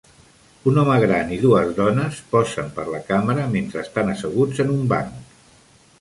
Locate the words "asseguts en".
4.15-4.77